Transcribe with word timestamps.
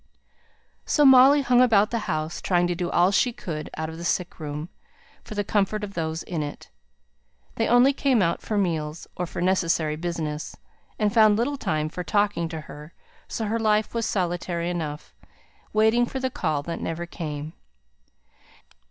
So 0.83 1.05
Molly 1.05 1.43
hung 1.43 1.61
about 1.61 1.91
the 1.91 1.99
house, 2.09 2.41
trying 2.41 2.65
to 2.65 2.73
do 2.73 2.89
all 2.89 3.11
she 3.11 3.31
could 3.31 3.69
out 3.77 3.87
of 3.87 3.99
the 3.99 4.03
sick 4.03 4.39
room, 4.39 4.69
for 5.23 5.35
the 5.35 5.43
comfort 5.43 5.83
of 5.83 5.93
those 5.93 6.23
in 6.23 6.41
it. 6.41 6.71
They 7.53 7.67
only 7.67 7.93
came 7.93 8.19
out 8.23 8.41
for 8.41 8.57
meals, 8.57 9.05
or 9.15 9.27
for 9.27 9.43
necessary 9.43 9.95
business, 9.95 10.55
and 10.97 11.13
found 11.13 11.37
little 11.37 11.55
time 11.55 11.87
for 11.87 12.03
talking 12.03 12.49
to 12.49 12.61
her, 12.61 12.95
so 13.27 13.45
her 13.45 13.59
life 13.59 13.93
was 13.93 14.07
solitary 14.07 14.71
enough, 14.71 15.13
waiting 15.71 16.07
for 16.07 16.19
the 16.19 16.31
call 16.31 16.63
that 16.63 16.81
never 16.81 17.05
came. 17.05 17.53